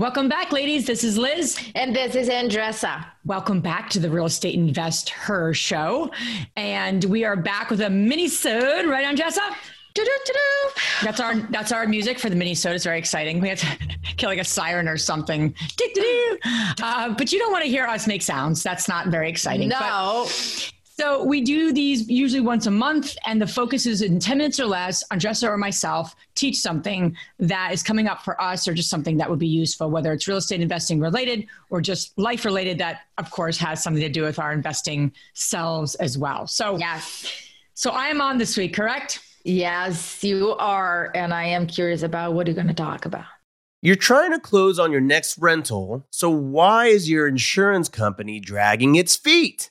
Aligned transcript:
Welcome 0.00 0.30
back, 0.30 0.50
ladies. 0.50 0.86
This 0.86 1.04
is 1.04 1.18
Liz. 1.18 1.62
And 1.74 1.94
this 1.94 2.14
is 2.14 2.30
Andresa. 2.30 3.04
Welcome 3.26 3.60
back 3.60 3.90
to 3.90 4.00
the 4.00 4.08
Real 4.08 4.24
Estate 4.24 4.58
InvestHER 4.58 5.54
show. 5.54 6.10
And 6.56 7.04
we 7.04 7.26
are 7.26 7.36
back 7.36 7.68
with 7.68 7.82
a 7.82 7.90
mini-sode, 7.90 8.86
right, 8.86 9.04
Andresa? 9.04 9.54
That's 11.02 11.20
our 11.20 11.34
that's 11.50 11.70
our 11.70 11.86
music 11.86 12.18
for 12.18 12.30
the 12.30 12.36
mini-sode. 12.36 12.76
It's 12.76 12.84
very 12.84 12.98
exciting. 12.98 13.42
We 13.42 13.50
have 13.50 13.58
to 13.60 13.66
kill 14.16 14.30
like 14.30 14.38
a 14.38 14.44
siren 14.44 14.88
or 14.88 14.96
something. 14.96 15.54
Uh, 16.82 17.10
but 17.10 17.30
you 17.30 17.38
don't 17.38 17.52
want 17.52 17.64
to 17.64 17.70
hear 17.70 17.84
us 17.84 18.06
make 18.06 18.22
sounds. 18.22 18.62
That's 18.62 18.88
not 18.88 19.08
very 19.08 19.28
exciting. 19.28 19.68
No. 19.68 20.24
But 20.24 20.72
so 21.00 21.24
we 21.24 21.40
do 21.40 21.72
these 21.72 22.06
usually 22.10 22.42
once 22.42 22.66
a 22.66 22.70
month, 22.70 23.16
and 23.24 23.40
the 23.40 23.46
focus 23.46 23.86
is 23.86 24.02
in 24.02 24.20
10 24.20 24.36
minutes 24.36 24.60
or 24.60 24.66
less, 24.66 25.02
Andresa 25.08 25.48
or 25.48 25.56
myself 25.56 26.14
teach 26.34 26.58
something 26.58 27.16
that 27.38 27.72
is 27.72 27.82
coming 27.82 28.06
up 28.06 28.22
for 28.22 28.38
us 28.40 28.68
or 28.68 28.74
just 28.74 28.90
something 28.90 29.16
that 29.16 29.30
would 29.30 29.38
be 29.38 29.48
useful, 29.48 29.90
whether 29.90 30.12
it's 30.12 30.28
real 30.28 30.36
estate 30.36 30.60
investing 30.60 31.00
related 31.00 31.46
or 31.70 31.80
just 31.80 32.18
life 32.18 32.44
related, 32.44 32.76
that 32.78 33.00
of 33.16 33.30
course 33.30 33.56
has 33.56 33.82
something 33.82 34.02
to 34.02 34.10
do 34.10 34.22
with 34.24 34.38
our 34.38 34.52
investing 34.52 35.10
selves 35.32 35.94
as 35.94 36.18
well. 36.18 36.46
So, 36.46 36.76
yes. 36.76 37.32
So 37.72 37.92
I 37.92 38.08
am 38.08 38.20
on 38.20 38.36
this 38.36 38.58
week, 38.58 38.74
correct? 38.74 39.20
Yes, 39.42 40.22
you 40.22 40.54
are. 40.56 41.12
And 41.14 41.32
I 41.32 41.44
am 41.44 41.66
curious 41.66 42.02
about 42.02 42.34
what 42.34 42.46
are 42.46 42.50
you 42.50 42.54
going 42.54 42.68
to 42.68 42.74
talk 42.74 43.06
about? 43.06 43.24
You're 43.80 43.96
trying 43.96 44.32
to 44.32 44.38
close 44.38 44.78
on 44.78 44.92
your 44.92 45.00
next 45.00 45.38
rental, 45.38 46.06
so 46.10 46.28
why 46.28 46.88
is 46.88 47.08
your 47.08 47.26
insurance 47.26 47.88
company 47.88 48.38
dragging 48.38 48.96
its 48.96 49.16
feet? 49.16 49.70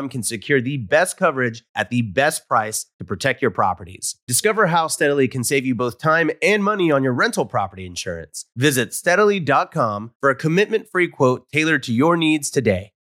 can 0.09 0.23
secure 0.23 0.61
the 0.61 0.77
best 0.77 1.17
coverage 1.17 1.63
at 1.75 1.89
the 1.89 2.01
best 2.01 2.47
price 2.47 2.85
to 2.99 3.05
protect 3.05 3.41
your 3.41 3.51
properties. 3.51 4.15
Discover 4.27 4.67
how 4.67 4.87
Steadily 4.87 5.27
can 5.27 5.43
save 5.43 5.65
you 5.65 5.75
both 5.75 5.99
time 5.99 6.31
and 6.41 6.63
money 6.63 6.91
on 6.91 7.03
your 7.03 7.13
rental 7.13 7.45
property 7.45 7.85
insurance. 7.85 8.45
Visit 8.55 8.93
steadily.com 8.93 10.13
for 10.19 10.29
a 10.29 10.35
commitment 10.35 10.87
free 10.89 11.07
quote 11.07 11.49
tailored 11.51 11.83
to 11.83 11.93
your 11.93 12.17
needs 12.17 12.49
today. 12.49 12.93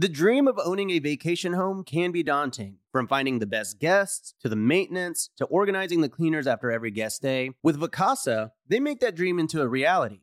The 0.00 0.08
dream 0.08 0.48
of 0.48 0.58
owning 0.64 0.88
a 0.90 0.98
vacation 0.98 1.52
home 1.52 1.84
can 1.84 2.10
be 2.10 2.22
daunting. 2.22 2.76
From 2.90 3.06
finding 3.06 3.38
the 3.38 3.46
best 3.46 3.78
guests 3.78 4.34
to 4.40 4.48
the 4.48 4.56
maintenance 4.56 5.28
to 5.36 5.44
organizing 5.44 6.00
the 6.00 6.08
cleaners 6.08 6.46
after 6.46 6.70
every 6.70 6.90
guest 6.90 7.20
day, 7.20 7.50
with 7.62 7.78
Vacasa, 7.78 8.52
they 8.66 8.80
make 8.80 9.00
that 9.00 9.14
dream 9.14 9.38
into 9.38 9.60
a 9.60 9.68
reality. 9.68 10.22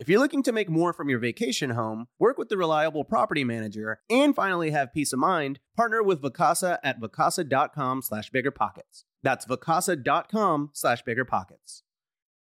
If 0.00 0.08
you're 0.08 0.18
looking 0.18 0.42
to 0.44 0.52
make 0.52 0.70
more 0.70 0.94
from 0.94 1.10
your 1.10 1.18
vacation 1.18 1.70
home, 1.70 2.08
work 2.18 2.38
with 2.38 2.48
the 2.48 2.56
reliable 2.56 3.04
property 3.04 3.44
manager, 3.44 4.00
and 4.08 4.34
finally 4.34 4.70
have 4.70 4.94
peace 4.94 5.12
of 5.12 5.18
mind, 5.18 5.60
partner 5.76 6.02
with 6.02 6.22
Vacasa 6.22 6.78
at 6.82 6.98
vacasa.com 6.98 8.00
slash 8.00 8.30
biggerpockets. 8.30 9.04
That's 9.22 9.44
vacasa.com 9.44 10.70
slash 10.72 11.04
biggerpockets. 11.04 11.82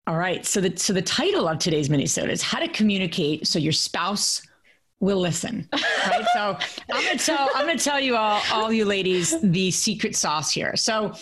All 0.06 0.16
right. 0.16 0.46
So 0.46 0.60
the 0.60 0.76
so 0.76 0.92
the 0.92 1.02
title 1.02 1.48
of 1.48 1.58
today's 1.58 1.88
minisode 1.88 2.30
is 2.30 2.42
how 2.42 2.60
to 2.60 2.68
communicate 2.68 3.48
so 3.48 3.58
your 3.58 3.72
spouse 3.72 4.40
will 5.00 5.18
listen. 5.18 5.68
Right. 5.72 6.24
so 6.32 6.56
I'm 6.92 7.04
gonna 7.04 7.18
tell 7.18 7.50
I'm 7.56 7.66
gonna 7.66 7.76
tell 7.78 8.00
you 8.00 8.16
all 8.16 8.40
all 8.52 8.72
you 8.72 8.84
ladies 8.84 9.38
the 9.42 9.72
secret 9.72 10.14
sauce 10.14 10.52
here. 10.52 10.76
So 10.76 11.12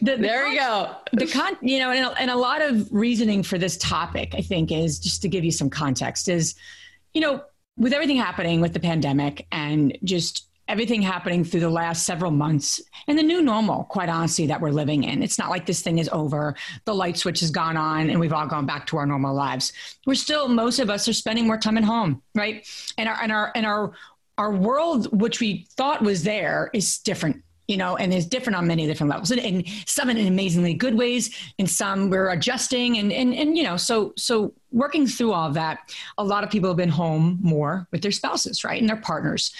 the, 0.00 0.12
the 0.12 0.22
there 0.22 0.46
you 0.48 0.58
go. 0.58 0.96
The 1.12 1.26
con, 1.26 1.56
you 1.60 1.78
know, 1.78 1.90
and 1.90 2.06
a, 2.06 2.20
and 2.20 2.30
a 2.30 2.36
lot 2.36 2.62
of 2.62 2.88
reasoning 2.92 3.42
for 3.42 3.58
this 3.58 3.76
topic, 3.76 4.34
I 4.34 4.40
think, 4.40 4.70
is 4.70 4.98
just 4.98 5.22
to 5.22 5.28
give 5.28 5.44
you 5.44 5.50
some 5.52 5.70
context. 5.70 6.28
Is, 6.28 6.54
you 7.14 7.20
know, 7.20 7.42
with 7.76 7.92
everything 7.92 8.16
happening 8.16 8.60
with 8.60 8.72
the 8.72 8.80
pandemic 8.80 9.46
and 9.52 9.96
just 10.04 10.48
everything 10.68 11.00
happening 11.00 11.44
through 11.44 11.60
the 11.60 11.70
last 11.70 12.04
several 12.04 12.30
months 12.30 12.80
and 13.06 13.16
the 13.16 13.22
new 13.22 13.40
normal, 13.40 13.84
quite 13.84 14.08
honestly, 14.08 14.46
that 14.46 14.60
we're 14.60 14.70
living 14.70 15.04
in. 15.04 15.22
It's 15.22 15.38
not 15.38 15.50
like 15.50 15.64
this 15.64 15.80
thing 15.80 15.98
is 15.98 16.08
over. 16.08 16.56
The 16.84 16.94
light 16.94 17.16
switch 17.16 17.40
has 17.40 17.50
gone 17.50 17.76
on 17.76 18.10
and 18.10 18.18
we've 18.18 18.32
all 18.32 18.46
gone 18.46 18.66
back 18.66 18.86
to 18.88 18.96
our 18.96 19.06
normal 19.06 19.34
lives. 19.34 19.72
We're 20.06 20.14
still, 20.14 20.48
most 20.48 20.78
of 20.78 20.90
us 20.90 21.08
are 21.08 21.12
spending 21.12 21.46
more 21.46 21.58
time 21.58 21.78
at 21.78 21.84
home, 21.84 22.22
right? 22.34 22.66
And 22.98 23.08
our, 23.08 23.22
and 23.22 23.30
our, 23.30 23.52
and 23.54 23.64
our, 23.64 23.92
our 24.38 24.52
world, 24.52 25.18
which 25.18 25.40
we 25.40 25.66
thought 25.76 26.02
was 26.02 26.24
there, 26.24 26.70
is 26.74 26.98
different 26.98 27.42
you 27.68 27.76
know, 27.76 27.96
and 27.96 28.12
is 28.14 28.26
different 28.26 28.56
on 28.56 28.66
many 28.66 28.86
different 28.86 29.10
levels, 29.10 29.30
and, 29.30 29.40
and 29.40 29.64
some 29.86 30.08
in 30.08 30.18
amazingly 30.18 30.74
good 30.74 30.94
ways, 30.94 31.36
and 31.58 31.68
some 31.68 32.10
we're 32.10 32.30
adjusting, 32.30 32.98
and 32.98 33.12
and 33.12 33.34
and 33.34 33.56
you 33.56 33.64
know, 33.64 33.76
so 33.76 34.12
so 34.16 34.52
working 34.70 35.06
through 35.06 35.32
all 35.32 35.50
that, 35.50 35.78
a 36.18 36.24
lot 36.24 36.44
of 36.44 36.50
people 36.50 36.70
have 36.70 36.76
been 36.76 36.88
home 36.88 37.38
more 37.40 37.88
with 37.90 38.02
their 38.02 38.12
spouses, 38.12 38.64
right, 38.64 38.80
and 38.80 38.88
their 38.88 38.96
partners, 38.96 39.52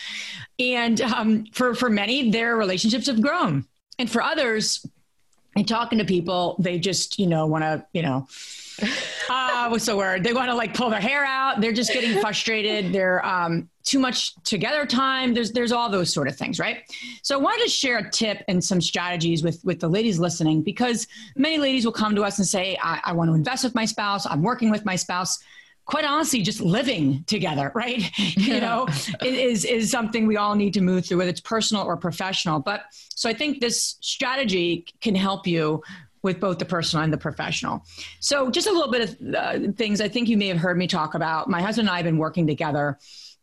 and 0.58 1.00
um, 1.00 1.44
for 1.52 1.74
for 1.74 1.90
many, 1.90 2.30
their 2.30 2.56
relationships 2.56 3.06
have 3.06 3.20
grown, 3.20 3.64
and 3.98 4.10
for 4.10 4.22
others, 4.22 4.86
and 5.56 5.66
talking 5.66 5.98
to 5.98 6.04
people, 6.04 6.56
they 6.60 6.78
just 6.78 7.18
you 7.18 7.26
know 7.26 7.46
want 7.46 7.64
to 7.64 7.84
you 7.92 8.02
know 8.02 8.26
uh, 9.28 9.68
what's 9.68 9.86
the 9.86 9.96
word? 9.96 10.24
They 10.24 10.32
want 10.32 10.50
to 10.50 10.54
like 10.54 10.74
pull 10.74 10.90
their 10.90 11.00
hair 11.00 11.24
out. 11.24 11.60
They're 11.60 11.72
just 11.72 11.92
getting 11.92 12.20
frustrated. 12.20 12.92
They're 12.92 13.24
um, 13.24 13.68
too 13.84 13.98
much 13.98 14.34
together 14.42 14.86
time. 14.86 15.34
There's 15.34 15.52
there's 15.52 15.72
all 15.72 15.88
those 15.88 16.12
sort 16.12 16.28
of 16.28 16.36
things, 16.36 16.58
right? 16.58 16.78
So 17.22 17.38
I 17.38 17.40
wanted 17.40 17.64
to 17.64 17.70
share 17.70 17.98
a 17.98 18.10
tip 18.10 18.42
and 18.48 18.62
some 18.62 18.80
strategies 18.80 19.42
with 19.42 19.64
with 19.64 19.80
the 19.80 19.88
ladies 19.88 20.18
listening 20.18 20.62
because 20.62 21.06
many 21.36 21.58
ladies 21.58 21.84
will 21.84 21.92
come 21.92 22.14
to 22.16 22.22
us 22.22 22.38
and 22.38 22.46
say, 22.46 22.78
I, 22.82 23.00
I 23.04 23.12
want 23.12 23.30
to 23.30 23.34
invest 23.34 23.64
with 23.64 23.74
my 23.74 23.84
spouse. 23.84 24.26
I'm 24.26 24.42
working 24.42 24.70
with 24.70 24.84
my 24.84 24.96
spouse 24.96 25.38
quite 25.86 26.04
honestly, 26.04 26.42
just 26.42 26.60
living 26.60 27.22
together, 27.26 27.70
right? 27.74 28.10
you 28.36 28.60
know, 28.60 28.88
is 29.22 29.64
is 29.64 29.90
something 29.90 30.26
we 30.26 30.36
all 30.36 30.54
need 30.54 30.74
to 30.74 30.80
move 30.80 31.06
through, 31.06 31.18
whether 31.18 31.30
it's 31.30 31.40
personal 31.40 31.84
or 31.84 31.96
professional. 31.96 32.58
But 32.58 32.82
so 32.92 33.30
I 33.30 33.32
think 33.32 33.60
this 33.60 33.96
strategy 34.00 34.84
can 35.00 35.14
help 35.14 35.46
you 35.46 35.82
with 36.22 36.40
both 36.40 36.58
the 36.58 36.64
personal 36.64 37.04
and 37.04 37.12
the 37.12 37.18
professional. 37.18 37.84
So, 38.20 38.50
just 38.50 38.66
a 38.66 38.72
little 38.72 38.90
bit 38.90 39.10
of 39.10 39.34
uh, 39.34 39.72
things 39.72 40.00
I 40.00 40.08
think 40.08 40.28
you 40.28 40.36
may 40.36 40.48
have 40.48 40.58
heard 40.58 40.76
me 40.76 40.86
talk 40.86 41.14
about. 41.14 41.48
My 41.48 41.62
husband 41.62 41.88
and 41.88 41.94
I 41.94 41.98
have 41.98 42.04
been 42.04 42.18
working 42.18 42.46
together 42.46 42.98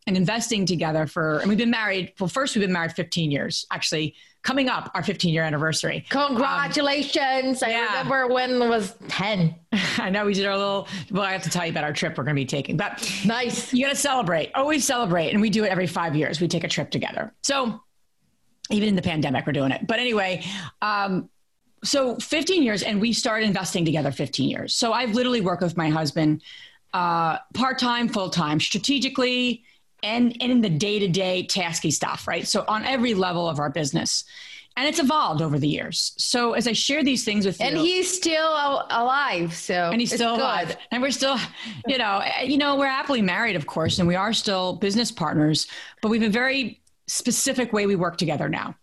and 0.05 0.17
investing 0.17 0.65
together 0.65 1.07
for, 1.07 1.39
and 1.39 1.49
we've 1.49 1.57
been 1.57 1.69
married. 1.69 2.13
Well, 2.19 2.27
first, 2.27 2.55
we've 2.55 2.63
been 2.63 2.73
married 2.73 2.91
15 2.91 3.31
years, 3.31 3.65
actually, 3.71 4.15
coming 4.43 4.67
up 4.67 4.91
our 4.93 5.01
15 5.01 5.33
year 5.33 5.43
anniversary. 5.43 6.05
Congratulations. 6.09 7.63
Um, 7.63 7.69
I 7.69 7.71
yeah. 7.71 7.85
remember 7.85 8.27
when 8.27 8.61
it 8.61 8.67
was 8.67 8.95
10. 9.07 9.55
I 9.97 10.09
know 10.09 10.25
we 10.25 10.33
did 10.33 10.45
our 10.45 10.57
little, 10.57 10.87
well, 11.11 11.23
I 11.23 11.31
have 11.31 11.43
to 11.43 11.49
tell 11.49 11.65
you 11.65 11.71
about 11.71 11.85
our 11.85 11.93
trip 11.93 12.17
we're 12.17 12.25
going 12.25 12.35
to 12.35 12.41
be 12.41 12.45
taking, 12.45 12.77
but 12.77 13.09
nice. 13.25 13.73
You 13.73 13.85
got 13.85 13.91
to 13.91 13.95
celebrate, 13.95 14.51
always 14.53 14.85
celebrate. 14.85 15.31
And 15.31 15.41
we 15.41 15.49
do 15.49 15.63
it 15.63 15.69
every 15.69 15.87
five 15.87 16.15
years. 16.15 16.41
We 16.41 16.47
take 16.47 16.63
a 16.63 16.69
trip 16.69 16.91
together. 16.91 17.33
So, 17.41 17.81
even 18.69 18.89
in 18.89 18.95
the 18.95 19.01
pandemic, 19.01 19.45
we're 19.45 19.53
doing 19.53 19.71
it. 19.71 19.85
But 19.85 19.99
anyway, 19.99 20.43
um, 20.81 21.29
so 21.83 22.15
15 22.15 22.63
years 22.63 22.83
and 22.83 23.00
we 23.01 23.13
started 23.13 23.45
investing 23.45 23.85
together 23.85 24.12
15 24.12 24.50
years 24.50 24.75
so 24.75 24.94
i've 24.94 25.13
literally 25.13 25.41
worked 25.41 25.62
with 25.62 25.77
my 25.77 25.89
husband 25.89 26.41
uh, 26.94 27.39
part-time 27.53 28.07
full-time 28.07 28.59
strategically 28.59 29.63
and, 30.03 30.35
and 30.41 30.51
in 30.51 30.62
the 30.62 30.69
day 30.69 31.00
to 31.00 31.07
day 31.07 31.47
tasky 31.50 31.91
stuff, 31.91 32.27
right? 32.27 32.47
So 32.47 32.65
on 32.68 32.83
every 32.83 33.13
level 33.13 33.47
of 33.50 33.59
our 33.59 33.69
business. 33.69 34.25
And 34.75 34.88
it's 34.88 34.97
evolved 34.97 35.44
over 35.44 35.59
the 35.59 35.68
years. 35.68 36.13
So 36.18 36.53
as 36.53 36.68
I 36.68 36.74
share 36.74 37.03
these 37.03 37.24
things 37.24 37.45
with 37.45 37.62
and 37.62 37.74
you, 37.74 37.77
and 37.77 37.88
he's 37.88 38.12
still 38.12 38.88
alive. 38.89 39.53
So 39.53 39.91
and 39.91 40.01
he's 40.01 40.12
still 40.12 40.36
alive, 40.36 40.75
and 40.91 41.00
we're 41.00 41.12
still, 41.12 41.38
you 41.86 42.00
know, 42.00 42.24
eh, 42.24 42.45
you 42.45 42.57
know, 42.57 42.75
we're 42.75 42.88
happily 42.88 43.21
married, 43.21 43.56
of 43.56 43.68
course, 43.68 44.00
and 44.00 44.07
we 44.07 44.15
are 44.15 44.33
still 44.33 44.74
business 44.74 45.12
partners. 45.12 45.68
But 46.01 46.09
we've 46.09 46.24
a 46.24 46.29
very 46.29 46.81
specific 47.06 47.71
way 47.71 47.86
we 47.86 47.95
work 47.95 48.18
together 48.18 48.50
now, 48.50 48.74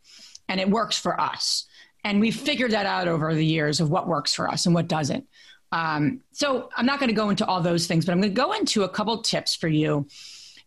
and 0.48 0.60
it 0.60 0.70
works 0.70 0.96
for 0.96 1.20
us. 1.20 1.66
And 2.04 2.20
we've 2.20 2.36
figured 2.36 2.70
that 2.72 2.86
out 2.86 3.08
over 3.08 3.34
the 3.34 3.44
years 3.44 3.80
of 3.80 3.90
what 3.90 4.08
works 4.08 4.34
for 4.34 4.48
us 4.48 4.66
and 4.66 4.74
what 4.74 4.88
doesn't. 4.88 5.26
Um, 5.72 6.22
so 6.32 6.68
I'm 6.76 6.86
not 6.86 6.98
going 6.98 7.08
to 7.08 7.14
go 7.14 7.30
into 7.30 7.46
all 7.46 7.60
those 7.60 7.86
things, 7.86 8.04
but 8.04 8.12
I'm 8.12 8.20
going 8.20 8.34
to 8.34 8.40
go 8.40 8.52
into 8.52 8.82
a 8.82 8.88
couple 8.88 9.22
tips 9.22 9.54
for 9.54 9.68
you 9.68 10.06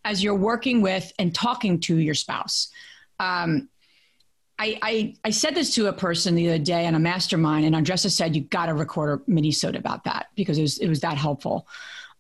as 0.06 0.24
you're 0.24 0.36
working 0.36 0.82
with 0.82 1.12
and 1.20 1.34
talking 1.34 1.80
to 1.82 1.98
your 1.98 2.14
spouse. 2.14 2.70
Um, 3.20 3.70
I, 4.60 4.80
I, 4.82 5.16
I, 5.26 5.30
said 5.32 5.56
this 5.56 5.74
to 5.76 5.88
a 5.88 5.94
person 5.94 6.36
the 6.36 6.48
other 6.48 6.64
day 6.64 6.86
on 6.86 6.96
a 6.96 7.00
mastermind, 7.00 7.66
and 7.66 7.76
Andresa 7.76 8.12
said, 8.12 8.36
You 8.36 8.42
got 8.44 8.68
to 8.68 8.74
record 8.74 9.20
a 9.20 9.32
mini 9.32 9.52
sode 9.52 9.76
about 9.76 10.04
that 10.04 10.28
because 10.36 10.58
it 10.58 10.62
was, 10.62 10.78
it 10.78 10.88
was 10.88 11.00
that 11.02 11.18
helpful. 11.18 11.68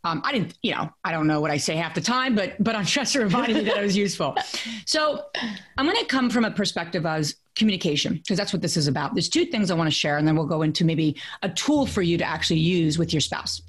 Um, 0.03 0.21
I 0.25 0.33
didn't, 0.33 0.57
you 0.61 0.71
know, 0.71 0.91
I 1.03 1.11
don't 1.11 1.27
know 1.27 1.39
what 1.39 1.51
I 1.51 1.57
say 1.57 1.75
half 1.75 1.93
the 1.93 2.01
time, 2.01 2.35
but 2.35 2.61
but 2.61 2.75
Andresa 2.75 3.19
reminded 3.23 3.57
me 3.57 3.63
that 3.65 3.77
it 3.77 3.83
was 3.83 3.95
useful. 3.95 4.35
So 4.85 5.25
I'm 5.77 5.85
going 5.85 5.99
to 5.99 6.05
come 6.05 6.29
from 6.29 6.43
a 6.43 6.51
perspective 6.51 7.05
as 7.05 7.35
communication 7.55 8.15
because 8.15 8.37
that's 8.37 8.53
what 8.53 8.61
this 8.61 8.77
is 8.77 8.87
about. 8.87 9.13
There's 9.13 9.29
two 9.29 9.45
things 9.45 9.71
I 9.71 9.75
want 9.75 9.87
to 9.87 9.95
share, 9.95 10.17
and 10.17 10.27
then 10.27 10.35
we'll 10.35 10.45
go 10.45 10.61
into 10.61 10.85
maybe 10.85 11.15
a 11.41 11.49
tool 11.49 11.85
for 11.85 12.01
you 12.01 12.17
to 12.17 12.23
actually 12.23 12.59
use 12.59 12.97
with 12.97 13.13
your 13.13 13.21
spouse. 13.21 13.61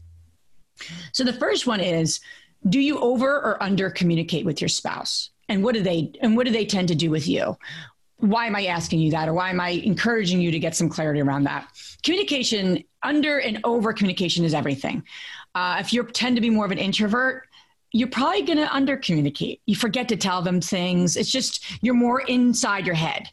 So 1.13 1.25
the 1.25 1.33
first 1.33 1.67
one 1.67 1.81
is, 1.81 2.21
do 2.69 2.81
you 2.81 2.99
over 2.99 3.29
or 3.29 3.63
under 3.63 3.91
communicate 3.91 4.45
with 4.45 4.61
your 4.61 4.69
spouse? 4.69 5.31
And 5.49 5.63
what 5.63 5.75
do 5.75 5.83
they 5.83 6.13
and 6.23 6.37
what 6.37 6.47
do 6.47 6.53
they 6.53 6.65
tend 6.65 6.89
to 6.89 6.95
do 6.95 7.11
with 7.11 7.29
you? 7.29 7.57
why 8.19 8.47
am 8.47 8.57
I 8.57 8.67
asking 8.67 9.01
you 9.01 9.11
that, 9.11 9.29
or 9.29 9.35
why 9.35 9.51
am 9.51 9.61
I 9.61 9.71
encouraging 9.71 10.41
you 10.41 10.51
to 10.51 10.59
get 10.59 10.75
some 10.75 10.89
clarity 10.89 11.21
around 11.21 11.45
that? 11.45 11.69
Communication, 12.03 12.83
under 13.03 13.39
and 13.39 13.61
over 13.65 13.93
communication 13.93 14.45
is 14.45 14.55
everything. 14.55 15.03
Uh, 15.55 15.77
if 15.81 15.93
you 15.93 16.03
tend 16.05 16.37
to 16.37 16.41
be 16.41 16.51
more 16.51 16.65
of 16.65 16.71
an 16.71 16.79
introvert, 16.79 17.49
you're 17.93 18.09
probably 18.09 18.43
going 18.43 18.59
to 18.59 18.75
under 18.75 18.97
communicate. 18.97 19.61
You 19.67 19.77
forget 19.77 20.09
to 20.09 20.17
tell 20.17 20.43
them 20.43 20.61
things. 20.61 21.17
It's 21.17 21.31
just 21.31 21.65
you're 21.83 21.95
more 21.95 22.23
inside 22.23 22.87
your 22.87 22.97
head. 22.97 23.29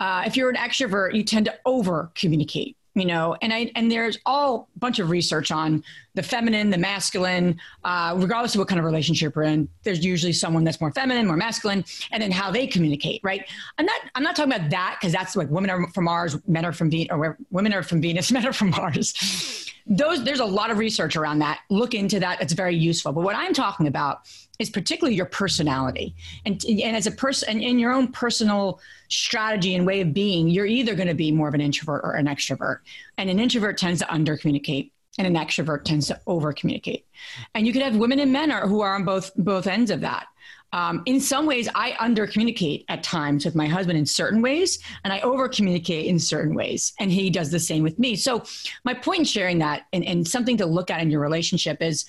Uh, 0.00 0.24
if 0.26 0.36
you're 0.36 0.50
an 0.50 0.56
extrovert, 0.56 1.14
you 1.14 1.22
tend 1.22 1.46
to 1.46 1.54
over 1.64 2.10
communicate 2.14 2.76
you 2.94 3.06
know? 3.06 3.36
And 3.40 3.52
i 3.52 3.70
and 3.74 3.90
there's 3.90 4.18
all 4.26 4.68
bunch 4.76 4.98
of 4.98 5.10
research 5.10 5.50
on 5.50 5.84
the 6.14 6.22
feminine 6.22 6.70
the 6.70 6.78
masculine 6.78 7.58
uh, 7.84 8.14
regardless 8.16 8.54
of 8.54 8.58
what 8.58 8.68
kind 8.68 8.78
of 8.78 8.84
relationship 8.84 9.36
we're 9.36 9.44
in 9.44 9.68
there's 9.84 10.04
usually 10.04 10.32
someone 10.32 10.64
that's 10.64 10.80
more 10.80 10.92
feminine 10.92 11.26
more 11.26 11.36
masculine 11.36 11.84
and 12.12 12.22
then 12.22 12.30
how 12.30 12.50
they 12.50 12.66
communicate 12.66 13.20
right? 13.22 13.48
I'm 13.78 13.86
not 13.86 14.00
i'm 14.14 14.22
not 14.22 14.36
talking 14.36 14.52
about 14.52 14.70
that 14.70 14.98
because 15.00 15.12
that's 15.12 15.36
like 15.36 15.50
women 15.50 15.70
are 15.70 15.86
from 15.88 16.04
mars 16.04 16.36
men 16.46 16.64
are 16.64 16.72
from 16.72 16.90
venus 16.90 17.08
or 17.10 17.38
women 17.50 17.72
are 17.72 17.82
from 17.82 18.00
venus 18.00 18.30
men 18.32 18.46
are 18.46 18.52
from 18.52 18.70
mars. 18.70 19.66
Those 19.86 20.24
there's 20.24 20.40
a 20.40 20.44
lot 20.44 20.70
of 20.70 20.78
research 20.78 21.16
around 21.16 21.40
that. 21.40 21.60
Look 21.68 21.94
into 21.94 22.20
that. 22.20 22.40
It's 22.40 22.52
very 22.52 22.76
useful. 22.76 23.12
But 23.12 23.22
what 23.22 23.34
i'm 23.36 23.52
talking 23.52 23.86
about 23.86 24.26
is 24.60 24.70
particularly 24.70 25.16
your 25.16 25.26
personality. 25.26 26.14
And 26.44 26.62
and 26.64 26.94
as 26.96 27.06
a 27.06 27.10
person 27.10 27.48
and 27.48 27.62
in 27.62 27.78
your 27.78 27.92
own 27.92 28.08
personal 28.08 28.78
strategy 29.08 29.74
and 29.74 29.86
way 29.86 30.02
of 30.02 30.14
being, 30.14 30.48
you're 30.48 30.66
either 30.66 30.94
going 30.94 31.08
to 31.08 31.14
be 31.14 31.32
more 31.32 31.48
of 31.48 31.54
an 31.54 31.60
introvert 31.60 32.02
or 32.04 32.12
an 32.12 32.26
extrovert. 32.26 32.80
And 33.18 33.28
an 33.28 33.40
introvert 33.40 33.78
tends 33.78 34.00
to 34.00 34.12
under 34.12 34.36
communicate 34.36 34.92
and 35.18 35.26
an 35.26 35.34
extrovert 35.34 35.84
tends 35.84 36.06
to 36.08 36.20
over 36.26 36.52
communicate. 36.52 37.06
And 37.54 37.66
you 37.66 37.72
could 37.72 37.82
have 37.82 37.96
women 37.96 38.20
and 38.20 38.32
men 38.32 38.50
are, 38.50 38.66
who 38.66 38.80
are 38.80 38.94
on 38.94 39.04
both 39.04 39.32
both 39.36 39.66
ends 39.66 39.90
of 39.90 40.00
that. 40.00 40.26
Um, 40.72 41.02
in 41.06 41.20
some 41.20 41.46
ways, 41.46 41.68
I 41.74 41.96
under 41.98 42.28
communicate 42.28 42.84
at 42.88 43.02
times 43.02 43.44
with 43.44 43.56
my 43.56 43.66
husband 43.66 43.98
in 43.98 44.06
certain 44.06 44.40
ways, 44.40 44.78
and 45.02 45.12
I 45.12 45.20
over 45.20 45.48
communicate 45.48 46.06
in 46.06 46.18
certain 46.18 46.54
ways. 46.54 46.92
And 47.00 47.10
he 47.10 47.28
does 47.28 47.50
the 47.50 47.58
same 47.58 47.82
with 47.82 47.98
me. 47.98 48.14
So, 48.14 48.44
my 48.84 48.94
point 48.94 49.20
in 49.20 49.24
sharing 49.24 49.58
that 49.58 49.86
and, 49.92 50.04
and 50.04 50.26
something 50.26 50.56
to 50.58 50.66
look 50.66 50.90
at 50.90 51.00
in 51.00 51.10
your 51.10 51.20
relationship 51.20 51.82
is 51.82 52.04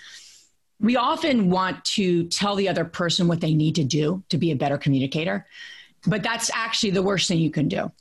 we 0.80 0.96
often 0.96 1.50
want 1.50 1.84
to 1.86 2.28
tell 2.28 2.56
the 2.56 2.70
other 2.70 2.86
person 2.86 3.28
what 3.28 3.42
they 3.42 3.54
need 3.54 3.76
to 3.76 3.84
do 3.84 4.24
to 4.30 4.38
be 4.38 4.52
a 4.52 4.56
better 4.56 4.78
communicator. 4.78 5.48
But 6.06 6.24
that's 6.24 6.50
actually 6.54 6.92
the 6.92 7.04
worst 7.04 7.28
thing 7.28 7.40
you 7.40 7.52
can 7.52 7.68
do. 7.68 7.92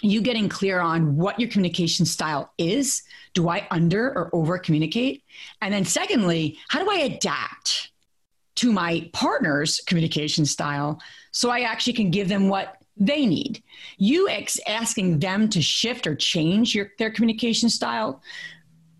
You 0.00 0.22
getting 0.22 0.48
clear 0.48 0.80
on 0.80 1.16
what 1.16 1.40
your 1.40 1.48
communication 1.48 2.06
style 2.06 2.52
is. 2.56 3.02
Do 3.34 3.48
I 3.48 3.66
under 3.70 4.08
or 4.08 4.30
over 4.32 4.58
communicate? 4.58 5.24
And 5.60 5.74
then, 5.74 5.84
secondly, 5.84 6.58
how 6.68 6.84
do 6.84 6.90
I 6.90 7.00
adapt 7.00 7.90
to 8.56 8.72
my 8.72 9.08
partner's 9.12 9.80
communication 9.80 10.44
style 10.44 11.00
so 11.32 11.50
I 11.50 11.60
actually 11.60 11.92
can 11.94 12.10
give 12.10 12.28
them 12.28 12.48
what 12.48 12.76
they 12.96 13.26
need? 13.26 13.62
You 13.96 14.28
ex- 14.28 14.60
asking 14.66 15.18
them 15.18 15.48
to 15.50 15.60
shift 15.60 16.06
or 16.06 16.14
change 16.14 16.74
your, 16.74 16.92
their 16.98 17.10
communication 17.10 17.68
style 17.68 18.22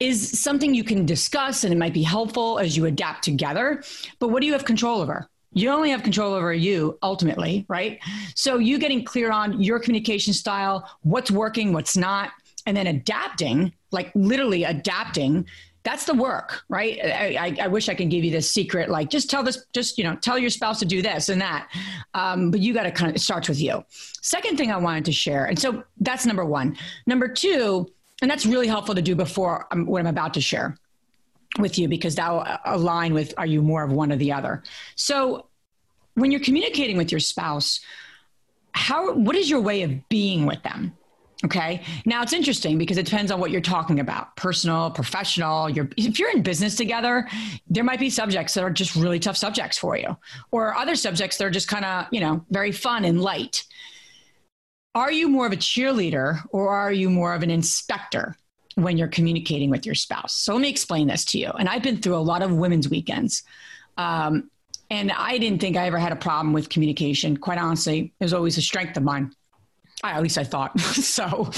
is 0.00 0.40
something 0.40 0.74
you 0.74 0.84
can 0.84 1.06
discuss 1.06 1.64
and 1.64 1.72
it 1.72 1.76
might 1.76 1.94
be 1.94 2.02
helpful 2.02 2.58
as 2.58 2.76
you 2.76 2.86
adapt 2.86 3.24
together. 3.24 3.82
But 4.18 4.28
what 4.28 4.40
do 4.40 4.46
you 4.46 4.52
have 4.52 4.64
control 4.64 5.00
over? 5.00 5.28
You 5.52 5.70
only 5.70 5.90
have 5.90 6.02
control 6.02 6.34
over 6.34 6.52
you 6.52 6.98
ultimately, 7.02 7.64
right? 7.68 7.98
So 8.34 8.58
you 8.58 8.78
getting 8.78 9.04
clear 9.04 9.30
on 9.30 9.62
your 9.62 9.78
communication 9.78 10.32
style, 10.32 10.88
what's 11.02 11.30
working, 11.30 11.72
what's 11.72 11.96
not, 11.96 12.30
and 12.66 12.76
then 12.76 12.86
adapting, 12.86 13.72
like 13.90 14.12
literally 14.14 14.64
adapting. 14.64 15.46
That's 15.84 16.04
the 16.04 16.12
work, 16.12 16.64
right? 16.68 16.98
I, 17.02 17.36
I, 17.36 17.56
I 17.62 17.66
wish 17.68 17.88
I 17.88 17.94
could 17.94 18.10
give 18.10 18.24
you 18.24 18.30
this 18.30 18.50
secret, 18.50 18.90
like 18.90 19.08
just 19.08 19.30
tell 19.30 19.42
this, 19.42 19.64
just 19.72 19.96
you 19.96 20.04
know, 20.04 20.16
tell 20.16 20.38
your 20.38 20.50
spouse 20.50 20.78
to 20.80 20.84
do 20.84 21.00
this 21.00 21.30
and 21.30 21.40
that. 21.40 21.68
Um, 22.12 22.50
but 22.50 22.60
you 22.60 22.74
got 22.74 22.82
to 22.82 22.90
kind 22.90 23.08
of 23.08 23.16
it 23.16 23.20
starts 23.20 23.48
with 23.48 23.60
you. 23.60 23.82
Second 24.20 24.58
thing 24.58 24.70
I 24.70 24.76
wanted 24.76 25.06
to 25.06 25.12
share, 25.12 25.46
and 25.46 25.58
so 25.58 25.82
that's 26.00 26.26
number 26.26 26.44
one. 26.44 26.76
Number 27.06 27.26
two, 27.26 27.90
and 28.20 28.30
that's 28.30 28.44
really 28.44 28.66
helpful 28.66 28.94
to 28.94 29.02
do 29.02 29.14
before 29.14 29.66
I'm, 29.70 29.86
what 29.86 30.00
I'm 30.00 30.06
about 30.08 30.34
to 30.34 30.40
share 30.40 30.76
with 31.58 31.78
you 31.78 31.88
because 31.88 32.14
that 32.16 32.30
will 32.30 32.40
uh, 32.40 32.58
align 32.66 33.14
with 33.14 33.32
are 33.38 33.46
you 33.46 33.62
more 33.62 33.82
of 33.82 33.92
one 33.92 34.12
or 34.12 34.16
the 34.16 34.32
other. 34.32 34.62
So 34.96 35.46
when 36.14 36.30
you're 36.30 36.40
communicating 36.40 36.96
with 36.96 37.10
your 37.10 37.20
spouse, 37.20 37.80
how 38.72 39.14
what 39.14 39.36
is 39.36 39.48
your 39.48 39.60
way 39.60 39.82
of 39.82 40.08
being 40.08 40.46
with 40.46 40.62
them? 40.62 40.96
Okay. 41.44 41.82
Now 42.04 42.22
it's 42.22 42.32
interesting 42.32 42.78
because 42.78 42.98
it 42.98 43.06
depends 43.06 43.30
on 43.30 43.38
what 43.38 43.52
you're 43.52 43.60
talking 43.60 44.00
about 44.00 44.34
personal, 44.34 44.90
professional. 44.90 45.70
You're, 45.70 45.88
if 45.96 46.18
you're 46.18 46.32
in 46.32 46.42
business 46.42 46.74
together, 46.74 47.28
there 47.68 47.84
might 47.84 48.00
be 48.00 48.10
subjects 48.10 48.54
that 48.54 48.64
are 48.64 48.70
just 48.70 48.96
really 48.96 49.20
tough 49.20 49.36
subjects 49.36 49.78
for 49.78 49.96
you, 49.96 50.16
or 50.50 50.74
other 50.74 50.96
subjects 50.96 51.38
that 51.38 51.44
are 51.44 51.50
just 51.50 51.68
kind 51.68 51.84
of, 51.84 52.06
you 52.10 52.20
know, 52.20 52.44
very 52.50 52.72
fun 52.72 53.04
and 53.04 53.22
light. 53.22 53.64
Are 54.96 55.12
you 55.12 55.28
more 55.28 55.46
of 55.46 55.52
a 55.52 55.56
cheerleader 55.56 56.42
or 56.50 56.70
are 56.70 56.92
you 56.92 57.08
more 57.08 57.34
of 57.34 57.44
an 57.44 57.50
inspector? 57.52 58.36
When 58.78 58.96
you're 58.96 59.08
communicating 59.08 59.70
with 59.70 59.84
your 59.84 59.94
spouse. 59.94 60.34
So 60.34 60.52
let 60.52 60.62
me 60.62 60.68
explain 60.68 61.08
this 61.08 61.24
to 61.26 61.38
you. 61.38 61.50
And 61.50 61.68
I've 61.68 61.82
been 61.82 62.00
through 62.00 62.16
a 62.16 62.18
lot 62.18 62.42
of 62.42 62.52
women's 62.54 62.88
weekends. 62.88 63.42
Um, 63.96 64.50
and 64.88 65.10
I 65.10 65.36
didn't 65.38 65.60
think 65.60 65.76
I 65.76 65.86
ever 65.86 65.98
had 65.98 66.12
a 66.12 66.16
problem 66.16 66.52
with 66.52 66.68
communication. 66.68 67.36
Quite 67.36 67.58
honestly, 67.58 68.12
it 68.20 68.24
was 68.24 68.32
always 68.32 68.56
a 68.56 68.62
strength 68.62 68.96
of 68.96 69.02
mine. 69.02 69.32
I, 70.04 70.12
at 70.12 70.22
least 70.22 70.38
I 70.38 70.44
thought 70.44 70.78
so. 70.80 71.50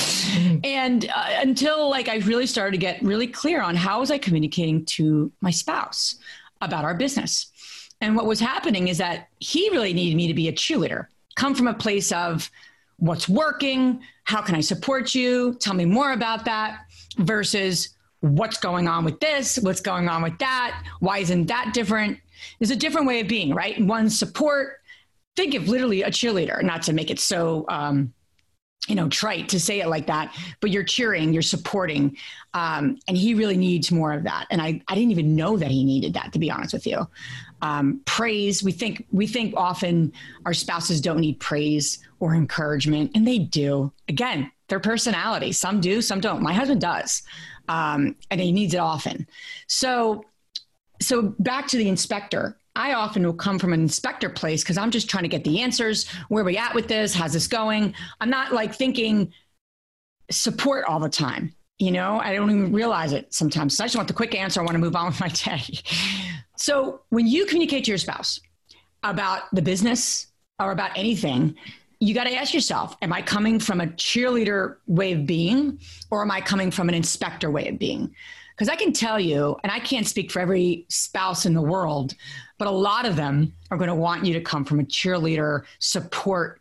And 0.65 1.11
uh, 1.15 1.29
until 1.37 1.91
like 1.91 2.09
I 2.09 2.17
really 2.19 2.47
started 2.47 2.73
to 2.73 2.79
get 2.79 3.03
really 3.03 3.27
clear 3.27 3.61
on 3.61 3.77
how 3.77 4.01
was 4.01 4.11
I 4.11 4.17
communicating 4.17 4.87
to 4.87 5.31
my 5.43 5.51
spouse 5.51 6.17
about 6.63 6.85
our 6.85 6.95
business. 6.95 7.53
And 8.01 8.17
what 8.17 8.25
was 8.25 8.41
happening 8.41 8.89
is 8.89 8.97
that 8.97 9.29
he 9.41 9.69
really 9.71 9.93
needed 9.93 10.17
me 10.17 10.27
to 10.27 10.35
be 10.35 10.49
a 10.49 10.53
cheerleader, 10.53 11.07
come 11.37 11.55
from 11.55 11.69
a 11.69 11.75
place 11.75 12.13
of 12.13 12.51
what's 13.01 13.29
working, 13.29 14.01
how 14.25 14.43
can 14.43 14.55
I 14.55 14.61
support 14.61 15.15
you, 15.15 15.55
tell 15.55 15.75
me 15.75 15.85
more 15.85 16.13
about 16.13 16.45
that 16.45 16.83
versus 17.19 17.97
what's 18.21 18.59
going 18.59 18.87
on 18.87 19.05
with 19.05 19.19
this, 19.21 19.59
what's 19.59 19.81
going 19.81 20.09
on 20.09 20.23
with 20.23 20.39
that, 20.39 20.85
why 21.01 21.19
isn't 21.19 21.47
that 21.47 21.73
different? 21.75 22.19
There's 22.59 22.71
a 22.71 22.77
different 22.77 23.07
way 23.07 23.21
of 23.21 23.29
being, 23.29 23.55
right? 23.55 23.81
One 23.83 24.09
support. 24.09 24.77
Think 25.35 25.55
of 25.55 25.69
literally 25.69 26.03
a 26.03 26.11
cheerleader, 26.11 26.63
not 26.63 26.83
to 26.83 26.93
make 26.93 27.11
it 27.11 27.19
so 27.19 27.65
um, 27.69 28.13
you 28.89 28.95
know 28.95 29.09
trite 29.09 29.49
to 29.51 29.61
say 29.61 29.81
it 29.81 29.89
like 29.89 30.07
that 30.07 30.35
but 30.61 30.71
you're 30.71 30.83
cheering 30.83 31.35
you're 31.35 31.43
supporting 31.43 32.17
um, 32.55 32.99
and 33.07 33.17
he 33.17 33.35
really 33.35 33.57
needs 33.57 33.93
more 33.93 34.13
of 34.13 34.25
that 34.25 34.47
and 34.51 34.63
I, 34.63 34.81
I 34.89 34.95
didn't 34.95 35.11
even 35.11 35.37
know 35.37 35.59
that 35.59 35.71
he 35.71 35.85
needed 35.85 36.15
that 36.15 36.33
to 36.33 36.39
be 36.39 36.51
honest 36.51 36.73
with 36.73 36.87
you 36.87 37.07
um, 37.63 38.01
praise 38.05 38.63
we 38.63 38.73
think 38.73 39.07
we 39.13 39.27
think 39.27 39.55
often 39.57 40.13
our 40.47 40.55
spouses 40.55 41.01
don't 41.01 41.21
need 41.21 41.39
praise 41.41 41.99
or 42.21 42.35
encouragement 42.35 43.11
and 43.15 43.27
they 43.27 43.39
do 43.39 43.93
again 44.09 44.51
their 44.69 44.81
personality 44.81 45.53
some 45.53 45.81
do 45.81 46.01
some 46.01 46.21
don't 46.21 46.43
my 46.43 46.53
husband 46.53 46.81
does 46.81 47.23
um, 47.69 48.17
and 48.31 48.41
he 48.41 48.53
needs 48.53 48.75
it 48.75 48.79
often 48.79 49.27
so 49.67 50.25
so 51.01 51.35
back 51.39 51.67
to 51.67 51.77
the 51.77 51.89
inspector 51.89 52.57
I 52.77 52.95
often 52.95 53.27
will 53.27 53.35
come 53.35 53.59
from 53.59 53.73
an 53.73 53.81
inspector 53.81 54.31
place 54.31 54.63
because 54.63 54.79
I'm 54.79 54.91
just 54.91 55.11
trying 55.11 55.25
to 55.25 55.29
get 55.29 55.43
the 55.45 55.61
answers. 55.61 56.09
Where 56.29 56.43
are 56.43 56.47
we 56.47 56.57
at 56.57 56.75
with 56.75 56.87
this? 56.87 57.13
How's 57.13 57.33
this 57.33 57.49
going? 57.49 57.95
I'm 58.21 58.31
not 58.31 58.53
like 58.53 58.75
thinking 58.75 59.33
support 60.31 60.85
all 60.87 61.01
the 61.01 61.09
time. 61.09 61.55
You 61.79 61.91
know, 61.91 62.21
I 62.21 62.35
don't 62.35 62.51
even 62.51 62.73
realize 62.73 63.13
it 63.13 63.33
sometimes. 63.35 63.77
So 63.77 63.85
I 63.85 63.87
just 63.87 63.97
want 63.97 64.09
the 64.09 64.15
quick 64.15 64.35
answer. 64.35 64.61
I 64.61 64.65
want 64.65 64.75
to 64.75 64.79
move 64.79 64.95
on 64.95 65.07
with 65.07 65.21
my 65.21 65.29
day. 65.29 65.63
So 66.61 67.01
when 67.09 67.27
you 67.27 67.47
communicate 67.47 67.85
to 67.85 67.91
your 67.91 67.99
spouse, 67.99 68.39
about 69.03 69.55
the 69.55 69.63
business 69.63 70.27
or 70.59 70.73
about 70.73 70.91
anything, 70.95 71.55
you 72.01 72.13
got 72.13 72.25
to 72.25 72.35
ask 72.35 72.53
yourself 72.53 72.97
Am 73.01 73.15
I 73.15 73.23
coming 73.23 73.59
from 73.59 73.81
a 73.81 73.87
cheerleader 73.87 74.77
way 74.87 75.13
of 75.13 75.25
being 75.25 75.79
or 76.11 76.21
am 76.21 76.31
I 76.31 76.43
coming 76.43 76.71
from 76.71 76.91
an 76.91 76.95
inspector 76.95 77.51
way 77.51 77.69
of 77.69 77.79
being? 77.79 78.15
Because 78.55 78.69
I 78.69 78.77
can 78.77 78.93
tell 78.93 79.19
you, 79.19 79.57
and 79.63 79.73
I 79.73 79.79
can't 79.79 80.07
speak 80.07 80.31
for 80.31 80.39
every 80.39 80.85
spouse 80.91 81.47
in 81.47 81.55
the 81.55 81.63
world, 81.63 82.15
but 82.59 82.69
a 82.69 82.71
lot 82.71 83.07
of 83.07 83.17
them 83.17 83.55
are 83.71 83.79
going 83.79 83.89
to 83.89 83.95
want 83.95 84.27
you 84.27 84.35
to 84.35 84.41
come 84.43 84.67
from 84.67 84.81
a 84.81 84.85
cheerleader 84.85 85.63
support 85.79 86.60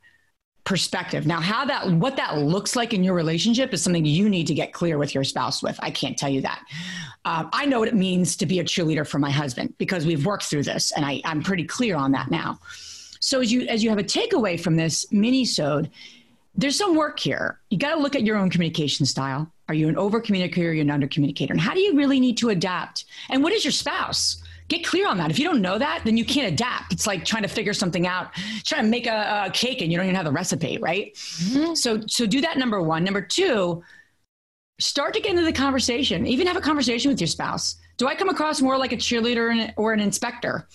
perspective. 0.69 1.25
Now, 1.25 1.41
how 1.41 1.65
that 1.65 1.91
what 1.93 2.15
that 2.17 2.38
looks 2.38 2.75
like 2.75 2.93
in 2.93 3.03
your 3.03 3.15
relationship 3.15 3.73
is 3.73 3.81
something 3.81 4.05
you 4.05 4.29
need 4.29 4.45
to 4.45 4.53
get 4.53 4.71
clear 4.71 4.99
with 4.99 5.15
your 5.15 5.23
spouse 5.23 5.63
with. 5.63 5.79
I 5.81 5.89
can't 5.89 6.15
tell 6.15 6.29
you 6.29 6.41
that. 6.41 6.63
Um, 7.25 7.49
I 7.51 7.65
know 7.65 7.79
what 7.79 7.88
it 7.88 7.95
means 7.95 8.38
to 8.38 8.45
be 8.45 8.59
a 8.59 8.63
cheerleader 8.63 9.05
for 9.05 9.17
my 9.17 9.31
husband 9.31 9.73
because 9.79 10.05
we've 10.05 10.27
worked 10.27 10.43
through 10.43 10.63
this, 10.63 10.91
and 10.91 11.03
I, 11.03 11.23
I'm 11.25 11.41
pretty 11.41 11.63
clear 11.63 11.95
on 11.95 12.11
that 12.11 12.29
now. 12.29 12.59
So 13.19 13.41
as 13.41 13.51
you 13.51 13.63
as 13.63 13.83
you 13.83 13.89
have 13.89 13.97
a 13.97 14.03
takeaway 14.03 14.59
from 14.59 14.75
this 14.75 15.11
mini 15.11 15.43
sode, 15.43 15.89
there's 16.53 16.77
some 16.77 16.95
work 16.95 17.19
here. 17.19 17.59
You 17.71 17.79
got 17.79 17.95
to 17.95 17.99
look 17.99 18.15
at 18.15 18.21
your 18.21 18.38
own 18.38 18.51
communication 18.51 19.07
style. 19.07 19.51
Are 19.69 19.73
you 19.73 19.89
an 19.89 19.97
over 19.97 20.21
communicator 20.21 20.69
or 20.69 20.73
you 20.73 20.81
an 20.81 20.91
under 20.91 21.07
communicator? 21.07 21.51
And 21.51 21.59
how 21.59 21.73
do 21.73 21.79
you 21.79 21.95
really 21.95 22.19
need 22.19 22.38
to 22.38 22.49
adapt? 22.49 23.05
And 23.31 23.41
what 23.41 23.53
is 23.53 23.65
your 23.65 23.71
spouse? 23.71 24.43
Get 24.69 24.85
clear 24.85 25.07
on 25.07 25.17
that. 25.17 25.29
If 25.29 25.39
you 25.39 25.45
don't 25.45 25.61
know 25.61 25.77
that, 25.77 26.01
then 26.05 26.15
you 26.15 26.23
can't 26.23 26.51
adapt. 26.51 26.93
It's 26.93 27.05
like 27.05 27.25
trying 27.25 27.43
to 27.43 27.49
figure 27.49 27.73
something 27.73 28.07
out, 28.07 28.33
trying 28.63 28.83
to 28.83 28.89
make 28.89 29.07
a, 29.07 29.45
a 29.47 29.51
cake 29.51 29.81
and 29.81 29.91
you 29.91 29.97
don't 29.97 30.05
even 30.05 30.15
have 30.15 30.25
the 30.25 30.31
recipe, 30.31 30.77
right? 30.77 31.13
Mm-hmm. 31.13 31.73
So 31.73 32.01
so 32.07 32.25
do 32.25 32.39
that 32.41 32.57
number 32.57 32.81
one. 32.81 33.03
Number 33.03 33.21
two, 33.21 33.83
start 34.79 35.13
to 35.15 35.19
get 35.19 35.31
into 35.31 35.43
the 35.43 35.51
conversation. 35.51 36.25
Even 36.25 36.47
have 36.47 36.55
a 36.55 36.61
conversation 36.61 37.11
with 37.11 37.19
your 37.19 37.27
spouse. 37.27 37.75
Do 37.97 38.07
I 38.07 38.15
come 38.15 38.29
across 38.29 38.61
more 38.61 38.77
like 38.77 38.93
a 38.93 38.97
cheerleader 38.97 39.73
or 39.75 39.91
an 39.91 39.99
inspector? 39.99 40.67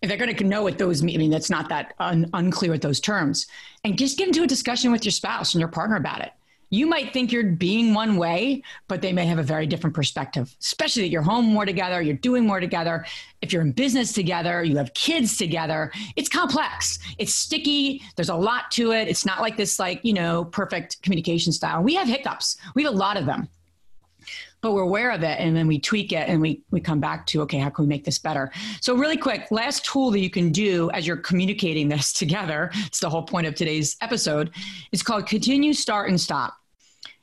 if 0.00 0.08
they're 0.08 0.18
going 0.18 0.34
to 0.34 0.44
know 0.44 0.62
what 0.62 0.78
those 0.78 1.02
mean, 1.02 1.16
I 1.16 1.18
mean, 1.18 1.30
that's 1.30 1.50
not 1.50 1.68
that 1.70 1.94
un- 1.98 2.30
unclear 2.32 2.70
with 2.70 2.82
those 2.82 3.00
terms. 3.00 3.46
And 3.84 3.98
just 3.98 4.16
get 4.16 4.28
into 4.28 4.42
a 4.42 4.46
discussion 4.46 4.92
with 4.92 5.04
your 5.04 5.12
spouse 5.12 5.54
and 5.54 5.60
your 5.60 5.68
partner 5.68 5.96
about 5.96 6.20
it. 6.20 6.32
You 6.70 6.86
might 6.86 7.12
think 7.12 7.32
you're 7.32 7.44
being 7.44 7.94
one 7.94 8.16
way, 8.16 8.62
but 8.88 9.00
they 9.00 9.12
may 9.12 9.24
have 9.26 9.38
a 9.38 9.42
very 9.42 9.66
different 9.66 9.94
perspective, 9.94 10.54
especially 10.60 11.02
that 11.02 11.08
you're 11.08 11.22
home 11.22 11.46
more 11.46 11.64
together, 11.64 12.02
you're 12.02 12.16
doing 12.16 12.46
more 12.46 12.60
together. 12.60 13.06
If 13.40 13.52
you're 13.52 13.62
in 13.62 13.72
business 13.72 14.12
together, 14.12 14.62
you 14.62 14.76
have 14.76 14.92
kids 14.94 15.36
together, 15.38 15.90
it's 16.16 16.28
complex. 16.28 16.98
It's 17.18 17.34
sticky. 17.34 18.02
There's 18.16 18.28
a 18.28 18.34
lot 18.34 18.70
to 18.72 18.92
it. 18.92 19.08
It's 19.08 19.24
not 19.24 19.40
like 19.40 19.56
this, 19.56 19.78
like, 19.78 20.00
you 20.02 20.12
know, 20.12 20.44
perfect 20.44 21.00
communication 21.02 21.52
style. 21.52 21.82
We 21.82 21.94
have 21.94 22.08
hiccups, 22.08 22.58
we 22.74 22.84
have 22.84 22.92
a 22.92 22.96
lot 22.96 23.16
of 23.16 23.26
them 23.26 23.48
but 24.60 24.72
we're 24.72 24.82
aware 24.82 25.10
of 25.10 25.22
it 25.22 25.38
and 25.38 25.56
then 25.56 25.66
we 25.66 25.78
tweak 25.78 26.12
it 26.12 26.28
and 26.28 26.40
we, 26.40 26.62
we 26.70 26.80
come 26.80 27.00
back 27.00 27.26
to 27.26 27.42
okay 27.42 27.58
how 27.58 27.70
can 27.70 27.84
we 27.84 27.88
make 27.88 28.04
this 28.04 28.18
better? 28.18 28.50
So 28.80 28.94
really 28.94 29.16
quick 29.16 29.50
last 29.50 29.84
tool 29.84 30.10
that 30.10 30.20
you 30.20 30.30
can 30.30 30.50
do 30.50 30.90
as 30.92 31.06
you're 31.06 31.16
communicating 31.16 31.88
this 31.94 32.12
together 32.12 32.70
it's 32.74 33.00
the 33.00 33.10
whole 33.10 33.22
point 33.22 33.46
of 33.46 33.54
today's 33.54 33.96
episode 34.00 34.50
it's 34.92 35.02
called 35.02 35.26
continue 35.26 35.72
start 35.72 36.08
and 36.08 36.20
stop. 36.20 36.54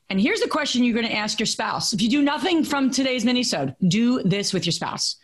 And 0.10 0.22
here's 0.22 0.40
the 0.40 0.48
question 0.48 0.84
you're 0.84 0.94
going 0.94 1.08
to 1.08 1.16
ask 1.16 1.40
your 1.40 1.48
spouse. 1.48 1.92
If 1.92 2.02
you 2.02 2.10
do 2.10 2.22
nothing 2.22 2.64
from 2.64 2.92
today's 2.92 3.26
minisode 3.26 3.76
do 3.88 4.22
this 4.24 4.54
with 4.54 4.66
your 4.66 4.74
spouse. 4.74 5.18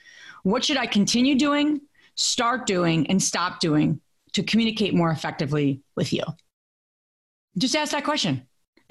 What 0.44 0.65
should 0.65 0.77
i 0.77 0.88
continue 0.88 1.36
doing 1.36 1.82
start 2.15 2.65
doing 2.65 3.08
and 3.08 3.22
stop 3.22 3.60
doing 3.60 4.01
to 4.34 4.44
communicate 4.44 4.94
more 4.94 5.12
effectively 5.12 5.82
with 5.96 6.13
you? 6.13 6.24
Just 7.58 7.75
ask 7.75 7.91
that 7.91 8.03
question 8.03 8.48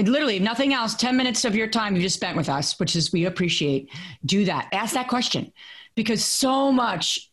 literally 0.08 0.38
nothing 0.38 0.72
else 0.72 0.94
10 0.94 1.16
minutes 1.16 1.44
of 1.44 1.54
your 1.54 1.66
time 1.66 1.96
you 1.96 2.02
just 2.02 2.16
spent 2.16 2.36
with 2.36 2.48
us 2.48 2.78
which 2.78 2.96
is 2.96 3.12
we 3.12 3.26
appreciate 3.26 3.90
do 4.24 4.44
that. 4.44 4.68
Ask 4.72 4.94
that 4.94 5.08
question. 5.08 5.52
Because 5.94 6.24
so 6.24 6.70
much 6.70 7.30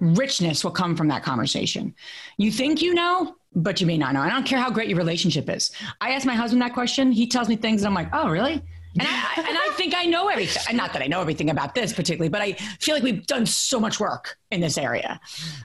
richness 0.00 0.64
will 0.64 0.70
come 0.70 0.96
from 0.96 1.08
that 1.08 1.22
conversation. 1.22 1.94
You 2.38 2.50
think 2.50 2.82
you 2.82 2.94
know 2.94 3.36
but 3.52 3.80
you 3.80 3.86
may 3.86 3.98
not 3.98 4.14
know. 4.14 4.20
I 4.20 4.30
don't 4.30 4.46
care 4.46 4.60
how 4.60 4.70
great 4.70 4.88
your 4.88 4.96
relationship 4.96 5.50
is. 5.50 5.72
I 6.00 6.12
ask 6.12 6.24
my 6.24 6.36
husband 6.36 6.62
that 6.62 6.72
question. 6.72 7.10
He 7.10 7.26
tells 7.26 7.48
me 7.48 7.56
things 7.56 7.82
and 7.82 7.88
i'm 7.88 7.94
like 7.94 8.08
oh 8.12 8.28
really? 8.28 8.62
And 8.98 9.06
I, 9.08 9.34
and 9.36 9.56
I 9.56 9.68
think 9.74 9.94
I 9.96 10.04
know 10.04 10.28
everything. 10.28 10.76
Not 10.76 10.92
that 10.94 11.02
I 11.02 11.06
know 11.06 11.20
everything 11.20 11.50
about 11.50 11.74
this 11.74 11.92
particularly, 11.92 12.28
but 12.28 12.42
I 12.42 12.52
feel 12.80 12.94
like 12.94 13.04
we've 13.04 13.24
done 13.26 13.46
so 13.46 13.78
much 13.78 14.00
work 14.00 14.36
in 14.50 14.60
this 14.60 14.76
area. 14.76 15.20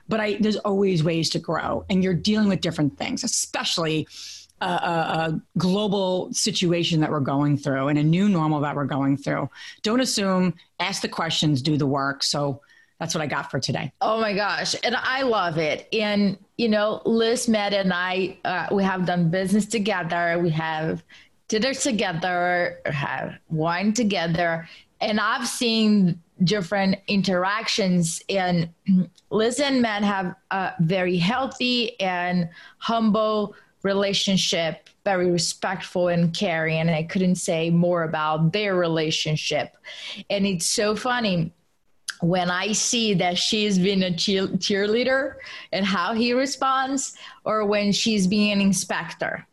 But 0.08 0.20
I, 0.20 0.36
there's 0.40 0.58
always 0.58 1.04
ways 1.04 1.32
to 1.32 1.40
grow, 1.40 1.86
and 1.90 2.04
you're 2.04 2.14
dealing 2.14 2.50
with 2.50 2.62
different 2.62 2.98
things, 2.98 3.24
especially 3.24 4.08
a, 4.66 4.70
a, 4.70 5.42
global 5.58 6.34
situation 6.34 7.00
that 7.02 7.10
we're 7.10 7.20
going 7.20 7.58
through 7.58 7.88
and 7.88 8.00
a 8.00 8.04
new 8.04 8.30
normal 8.30 8.60
that 8.62 8.76
we're 8.76 8.86
going 8.86 9.18
through. 9.18 9.50
Don't 9.84 10.00
assume, 10.00 10.54
ask 10.80 11.02
the 11.02 11.08
questions, 11.08 11.62
do 11.62 11.78
the 11.78 11.88
work. 11.88 12.24
So 12.24 12.62
that's 13.00 13.14
what 13.14 13.22
I 13.22 13.28
got 13.28 13.52
for 13.52 13.60
today. 13.60 13.92
Oh 14.02 14.20
my 14.20 14.34
gosh. 14.34 14.76
And 14.84 14.96
I 14.96 15.24
love 15.24 15.58
it. 15.58 15.88
And, 15.94 16.38
you 16.58 16.70
know, 16.70 17.02
Liz, 17.06 17.48
Matt, 17.48 17.74
and 17.74 17.94
I, 17.94 18.38
uh, 18.46 18.68
we 18.72 18.84
have 18.84 19.06
done 19.06 19.30
business 19.30 19.66
together. 19.66 20.40
We 20.42 20.50
have 20.52 21.04
dinner 21.48 21.74
together, 21.74 22.80
have 22.86 23.36
wine 23.50 23.94
together. 23.94 24.68
And 25.02 25.20
I've 25.20 25.48
seen 25.48 26.22
different 26.44 26.98
interactions 27.08 28.22
and 28.30 28.70
Liz 29.30 29.60
and 29.60 29.82
Matt 29.82 30.04
have 30.04 30.36
a 30.52 30.74
very 30.80 31.18
healthy 31.18 32.00
and 32.00 32.50
humble 32.78 33.56
relationship 33.86 34.90
very 35.06 35.30
respectful 35.30 36.08
and 36.08 36.34
caring 36.36 36.80
and 36.80 36.90
i 36.90 37.04
couldn't 37.04 37.36
say 37.36 37.70
more 37.70 38.04
about 38.04 38.52
their 38.52 38.76
relationship. 38.76 39.78
And 40.30 40.46
it's 40.46 40.66
so 40.66 40.96
funny 40.96 41.54
when 42.22 42.50
i 42.50 42.72
see 42.72 43.14
that 43.14 43.38
she's 43.38 43.78
been 43.78 44.04
a 44.04 44.14
cheer- 44.16 44.58
cheerleader 44.66 45.36
and 45.72 45.86
how 45.86 46.14
he 46.14 46.34
responds 46.34 47.16
or 47.44 47.66
when 47.66 47.92
she's 47.92 48.26
being 48.26 48.52
an 48.52 48.62
inspector 48.62 49.46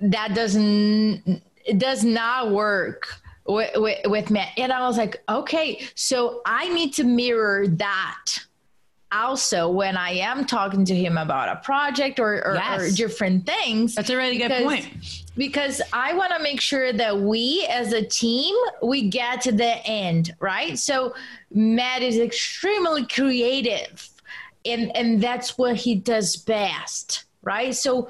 that 0.00 0.34
doesn't 0.34 1.42
it 1.64 1.78
does 1.78 2.04
not 2.04 2.50
work 2.50 3.08
with, 3.44 3.70
with, 3.76 3.98
with 4.06 4.30
me. 4.30 4.42
And 4.56 4.72
i 4.72 4.86
was 4.86 4.98
like 4.98 5.22
okay 5.28 5.82
so 5.94 6.42
i 6.46 6.68
need 6.68 6.94
to 6.94 7.04
mirror 7.04 7.66
that 7.66 8.26
also 9.10 9.70
when 9.70 9.96
I 9.96 10.10
am 10.10 10.44
talking 10.44 10.84
to 10.84 10.94
him 10.94 11.16
about 11.16 11.48
a 11.48 11.56
project 11.56 12.20
or, 12.20 12.46
or, 12.46 12.54
yes. 12.54 12.80
or 12.80 12.96
different 12.96 13.46
things. 13.46 13.94
That's 13.94 14.10
a 14.10 14.16
really 14.16 14.38
because, 14.38 14.58
good 14.58 14.64
point. 14.64 15.24
Because 15.36 15.80
I 15.92 16.12
want 16.14 16.32
to 16.36 16.42
make 16.42 16.60
sure 16.60 16.92
that 16.92 17.18
we 17.18 17.66
as 17.70 17.92
a 17.92 18.02
team, 18.02 18.54
we 18.82 19.08
get 19.08 19.40
to 19.42 19.52
the 19.52 19.86
end, 19.86 20.34
right? 20.40 20.78
So 20.78 21.14
Matt 21.52 22.02
is 22.02 22.18
extremely 22.18 23.06
creative 23.06 24.10
and, 24.64 24.94
and 24.96 25.22
that's 25.22 25.56
what 25.56 25.76
he 25.76 25.94
does 25.94 26.36
best, 26.36 27.24
right? 27.42 27.74
So 27.74 28.08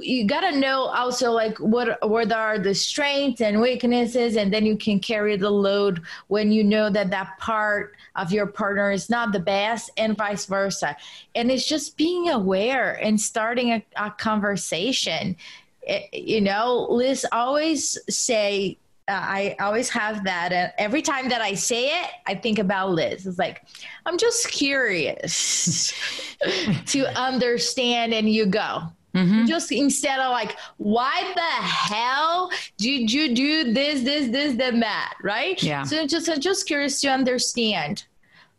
you 0.00 0.26
got 0.26 0.40
to 0.40 0.58
know 0.58 0.82
also 0.82 1.32
like 1.32 1.56
what 1.58 1.98
what 2.08 2.32
are 2.32 2.58
the 2.58 2.74
strengths 2.74 3.40
and 3.40 3.60
weaknesses 3.60 4.36
and 4.36 4.52
then 4.52 4.64
you 4.64 4.76
can 4.76 4.98
carry 5.00 5.36
the 5.36 5.50
load 5.50 6.02
when 6.28 6.50
you 6.50 6.62
know 6.64 6.90
that 6.90 7.10
that 7.10 7.38
part 7.38 7.94
of 8.16 8.32
your 8.32 8.46
partner 8.46 8.90
is 8.90 9.10
not 9.10 9.32
the 9.32 9.38
best 9.38 9.90
and 9.96 10.16
vice 10.16 10.46
versa 10.46 10.96
and 11.34 11.50
it's 11.50 11.66
just 11.66 11.96
being 11.96 12.28
aware 12.30 12.94
and 13.02 13.20
starting 13.20 13.72
a, 13.72 13.84
a 13.96 14.10
conversation 14.10 15.36
it, 15.82 16.08
eh, 16.12 16.18
you 16.18 16.40
know 16.40 16.86
liz 16.90 17.26
always 17.32 17.98
say 18.08 18.76
uh, 19.08 19.12
I 19.12 19.56
always 19.60 19.88
have 19.90 20.24
that. 20.24 20.52
And 20.52 20.72
every 20.78 21.00
time 21.00 21.28
that 21.28 21.40
I 21.40 21.54
say 21.54 22.00
it, 22.00 22.10
I 22.26 22.34
think 22.34 22.58
about 22.58 22.90
Liz. 22.90 23.24
It's 23.24 23.38
like, 23.38 23.62
I'm 24.04 24.18
just 24.18 24.50
curious 24.50 25.94
to 26.86 27.06
understand, 27.16 28.12
and 28.14 28.28
you 28.28 28.46
go. 28.46 28.82
Mm-hmm. 29.16 29.46
Just 29.46 29.72
instead 29.72 30.20
of 30.20 30.30
like, 30.30 30.56
why 30.76 31.32
the 31.34 31.40
hell 31.40 32.50
did 32.76 33.10
you 33.10 33.34
do 33.34 33.72
this, 33.72 34.02
this, 34.02 34.28
this, 34.28 34.56
then 34.56 34.80
that, 34.80 35.14
right? 35.22 35.60
Yeah. 35.62 35.84
So 35.84 36.06
just 36.06 36.28
I'm 36.28 36.40
just 36.40 36.66
curious 36.66 37.00
to 37.00 37.08
understand, 37.08 38.04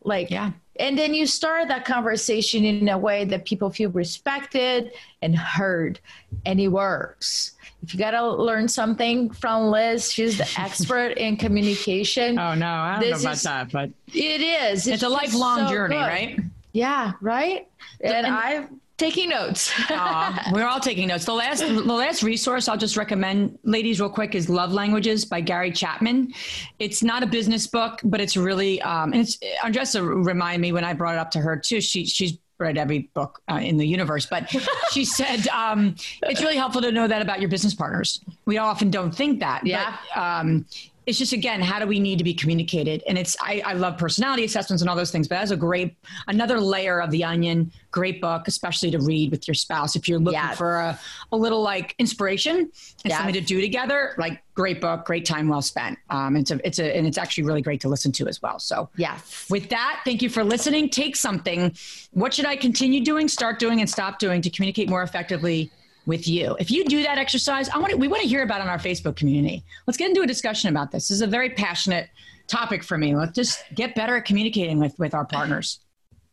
like, 0.03 0.31
yeah. 0.31 0.51
And 0.79 0.97
then 0.97 1.13
you 1.13 1.25
start 1.25 1.69
that 1.69 1.85
conversation 1.85 2.63
in 2.63 2.87
a 2.89 2.97
way 2.97 3.25
that 3.25 3.45
people 3.45 3.71
feel 3.71 3.89
respected 3.91 4.91
and 5.21 5.35
heard, 5.35 5.99
and 6.45 6.59
it 6.59 6.67
works. 6.67 7.55
If 7.83 7.93
you 7.93 7.99
got 7.99 8.11
to 8.11 8.27
learn 8.27 8.67
something 8.67 9.29
from 9.29 9.71
Liz, 9.71 10.11
she's 10.11 10.37
the 10.37 10.49
expert 10.57 11.17
in 11.17 11.37
communication. 11.37 12.37
Oh 12.47 12.53
no, 12.53 12.67
I 12.67 12.99
don't 12.99 13.09
know 13.09 13.19
about 13.19 13.33
is, 13.33 13.43
that, 13.43 13.71
but 13.71 13.89
it 14.13 14.41
is. 14.41 14.87
It's, 14.87 14.95
it's 14.95 15.03
a 15.03 15.09
lifelong 15.09 15.67
so 15.67 15.73
journey, 15.73 15.95
good. 15.95 16.01
right? 16.01 16.39
Yeah, 16.73 17.13
right. 17.21 17.67
And, 18.01 18.13
and 18.13 18.27
I've 18.27 18.69
taking 18.97 19.29
notes. 19.29 19.71
uh, 19.89 20.37
we're 20.51 20.67
all 20.67 20.79
taking 20.79 21.07
notes. 21.07 21.25
The 21.25 21.33
last, 21.33 21.61
the 21.61 21.73
last 21.73 22.23
resource 22.23 22.67
I'll 22.67 22.77
just 22.77 22.97
recommend, 22.97 23.57
ladies, 23.63 23.99
real 23.99 24.09
quick, 24.09 24.35
is 24.35 24.49
Love 24.49 24.73
Languages 24.73 25.25
by 25.25 25.41
Gary 25.41 25.71
Chapman. 25.71 26.33
It's 26.79 27.03
not 27.03 27.23
a 27.23 27.27
business 27.27 27.67
book, 27.67 28.01
but 28.03 28.19
it's 28.19 28.35
really, 28.35 28.81
um, 28.81 29.13
and 29.13 29.21
it's 29.21 29.37
Andresa 29.63 30.25
remind 30.25 30.61
me 30.61 30.71
when 30.71 30.83
I 30.83 30.93
brought 30.93 31.15
it 31.15 31.19
up 31.19 31.31
to 31.31 31.39
her 31.39 31.57
too. 31.57 31.81
She 31.81 32.05
she's 32.05 32.37
read 32.59 32.77
every 32.77 33.11
book 33.13 33.41
uh, 33.51 33.59
in 33.61 33.77
the 33.77 33.85
universe, 33.85 34.25
but 34.25 34.51
she 34.91 35.05
said 35.05 35.47
um, 35.49 35.95
it's 36.23 36.41
really 36.41 36.55
helpful 36.55 36.81
to 36.81 36.91
know 36.91 37.07
that 37.07 37.21
about 37.21 37.39
your 37.39 37.49
business 37.49 37.75
partners. 37.75 38.19
We 38.45 38.57
often 38.57 38.89
don't 38.89 39.13
think 39.13 39.39
that. 39.41 39.65
Yeah. 39.65 39.97
But, 40.13 40.21
um, 40.21 40.65
it's 41.07 41.17
just 41.17 41.31
again, 41.31 41.61
how 41.61 41.79
do 41.79 41.87
we 41.87 41.99
need 42.01 42.17
to 42.17 42.23
be 42.25 42.33
communicated? 42.33 43.01
And 43.07 43.17
it's 43.17 43.37
I, 43.41 43.61
I 43.65 43.73
love 43.73 43.97
personality 43.97 44.43
assessments 44.43 44.81
and 44.83 44.89
all 44.89 44.95
those 44.95 45.09
things, 45.09 45.27
but 45.29 45.35
that's 45.35 45.51
a 45.51 45.55
great 45.57 45.95
another 46.27 46.59
layer 46.59 46.99
of 46.99 47.11
the 47.11 47.23
onion. 47.23 47.71
Great 47.91 48.19
book, 48.19 48.47
especially 48.49 48.91
to 48.91 48.99
read 48.99 49.31
with 49.31 49.47
your 49.47 49.55
spouse 49.55 49.95
if 49.95 50.09
you're 50.09 50.19
looking 50.19 50.37
Yes. 50.39 50.57
for 50.57 50.75
a, 50.75 50.99
a 51.31 51.37
little 51.37 51.61
like 51.61 51.95
inspiration 51.97 52.57
and 52.57 52.69
Yes. 53.05 53.17
something 53.17 53.33
to 53.35 53.41
do 53.41 53.61
together. 53.61 54.15
Like 54.17 54.43
great 54.53 54.81
book, 54.81 55.05
great 55.05 55.25
time 55.25 55.47
well 55.47 55.61
spent. 55.61 55.97
Um, 56.09 56.35
it's 56.35 56.51
a 56.51 56.59
it's 56.67 56.77
a 56.79 56.95
and 56.95 57.07
it's 57.07 57.17
actually 57.17 57.45
really 57.45 57.61
great 57.61 57.79
to 57.81 57.87
listen 57.89 58.11
to 58.11 58.27
as 58.27 58.41
well. 58.41 58.59
So 58.59 58.89
Yes. 58.97 59.47
with 59.49 59.69
that, 59.69 60.01
thank 60.03 60.21
you 60.21 60.29
for 60.29 60.43
listening. 60.43 60.89
Take 60.89 61.15
something. 61.15 61.73
What 62.11 62.33
should 62.33 62.45
I 62.45 62.57
continue 62.57 63.01
doing, 63.03 63.29
start 63.29 63.59
doing, 63.59 63.79
and 63.79 63.89
stop 63.89 64.19
doing 64.19 64.41
to 64.41 64.49
communicate 64.49 64.89
more 64.89 65.03
effectively 65.03 65.71
with 66.07 66.27
you? 66.27 66.55
If 66.59 66.71
you 66.71 66.85
do 66.85 67.03
that 67.03 67.19
exercise, 67.19 67.69
I 67.69 67.77
want 67.77 67.91
to, 67.91 67.97
we 67.97 68.07
want 68.07 68.23
to 68.23 68.27
hear 68.27 68.41
about 68.41 68.61
it 68.61 68.63
on 68.63 68.69
our 68.69 68.79
Facebook 68.79 69.15
community. 69.15 69.63
Let's 69.85 69.97
get 69.97 70.09
into 70.09 70.21
a 70.21 70.27
discussion 70.27 70.69
about 70.69 70.91
this. 70.91 71.09
This 71.09 71.17
is 71.17 71.21
a 71.21 71.27
very 71.27 71.51
passionate 71.51 72.09
topic 72.47 72.83
for 72.83 72.97
me. 72.97 73.15
Let's 73.15 73.33
just 73.33 73.63
get 73.75 73.93
better 73.93 74.15
at 74.15 74.25
communicating 74.25 74.79
with 74.79 74.97
with 74.97 75.13
our 75.13 75.25
partners. 75.25 75.79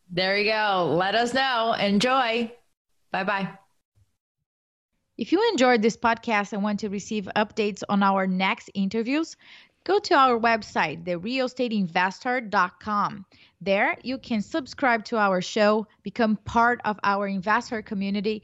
There 0.09 0.37
you 0.37 0.51
go. 0.51 0.95
Let 0.97 1.13
us 1.13 1.33
know. 1.33 1.73
Enjoy. 1.73 2.51
Bye 3.11 3.23
bye. 3.23 3.49
If 5.17 5.31
you 5.31 5.49
enjoyed 5.51 5.81
this 5.81 5.95
podcast 5.95 6.51
and 6.53 6.61
want 6.61 6.81
to 6.81 6.89
receive 6.89 7.29
updates 7.35 7.83
on 7.87 8.03
our 8.03 8.27
next 8.27 8.69
interviews, 8.73 9.37
go 9.85 9.97
to 9.99 10.13
our 10.13 10.37
website, 10.37 11.05
therealestateinvesther.com. 11.05 13.25
There, 13.61 13.97
you 14.03 14.17
can 14.17 14.41
subscribe 14.41 15.05
to 15.05 15.15
our 15.17 15.41
show, 15.41 15.87
become 16.03 16.35
part 16.43 16.81
of 16.83 16.99
our 17.03 17.27
investor 17.27 17.81
community, 17.81 18.43